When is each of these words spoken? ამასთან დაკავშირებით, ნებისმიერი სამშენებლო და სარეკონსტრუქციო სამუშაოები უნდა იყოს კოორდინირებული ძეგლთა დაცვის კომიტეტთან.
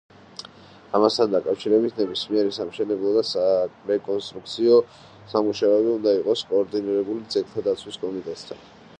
ამასთან 0.99 1.33
დაკავშირებით, 1.33 1.97
ნებისმიერი 2.01 2.53
სამშენებლო 2.55 3.11
და 3.17 3.21
სარეკონსტრუქციო 3.31 4.79
სამუშაოები 5.33 5.91
უნდა 5.97 6.13
იყოს 6.21 6.43
კოორდინირებული 6.55 7.29
ძეგლთა 7.37 7.65
დაცვის 7.69 8.01
კომიტეტთან. 8.07 8.65